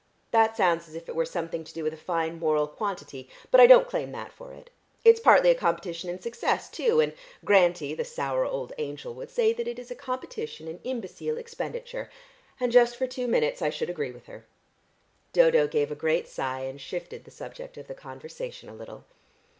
That 0.31 0.57
sounds 0.57 0.89
as 0.89 0.95
if 0.95 1.07
it 1.07 1.15
were 1.15 1.27
something 1.27 1.63
to 1.63 1.73
do 1.75 1.83
with 1.83 1.93
a 1.93 1.95
fine 1.95 2.39
moral 2.39 2.67
quality, 2.67 3.29
but 3.51 3.61
I 3.61 3.67
don't 3.67 3.87
claim 3.87 4.11
that 4.13 4.33
for 4.33 4.51
it. 4.51 4.71
It's 5.05 5.19
partly 5.19 5.51
a 5.51 5.53
competition 5.53 6.09
in 6.09 6.19
success 6.19 6.71
too, 6.71 6.99
and 6.99 7.13
Grantie, 7.45 7.93
the 7.93 8.03
sour 8.03 8.43
old 8.43 8.73
angel, 8.79 9.13
would 9.13 9.29
say 9.29 9.53
that 9.53 9.67
it 9.67 9.77
is 9.77 9.91
a 9.91 9.95
competition 9.95 10.67
in 10.67 10.79
imbecile 10.83 11.37
expenditure, 11.37 12.09
and 12.59 12.71
just 12.71 12.95
for 12.95 13.05
two 13.05 13.27
minutes 13.27 13.61
I 13.61 13.69
should 13.69 13.91
agree 13.91 14.09
with 14.09 14.25
her." 14.25 14.43
Dodo 15.33 15.67
gave 15.67 15.91
a 15.91 15.95
great 15.95 16.27
sigh, 16.27 16.61
and 16.61 16.81
shifted 16.81 17.23
the 17.25 17.29
subject 17.29 17.77
of 17.77 17.85
the 17.85 17.93
conversation 17.93 18.69
a 18.69 18.73
little. 18.73 19.03